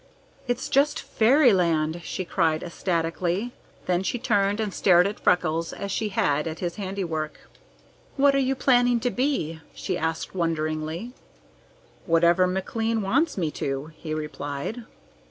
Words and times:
"It's 0.47 0.67
just 0.67 0.99
fairyland!" 0.99 2.01
she 2.03 2.25
cried 2.25 2.63
ecstatically. 2.63 3.51
Then 3.85 4.01
she 4.01 4.17
turned 4.17 4.59
and 4.59 4.73
stared 4.73 5.05
at 5.05 5.19
Freckles 5.19 5.73
as 5.73 5.91
she 5.91 6.09
had 6.09 6.47
at 6.47 6.57
his 6.57 6.77
handiwork. 6.77 7.41
"What 8.17 8.33
are 8.33 8.39
you 8.39 8.55
planning 8.55 8.99
to 9.01 9.11
be?" 9.11 9.61
she 9.75 9.99
asked 9.99 10.33
wonderingly. 10.33 11.11
"Whatever 12.07 12.47
Mr. 12.47 12.53
McLean 12.53 13.01
wants 13.03 13.37
me 13.37 13.51
to," 13.51 13.91
he 13.95 14.15
replied. 14.15 14.85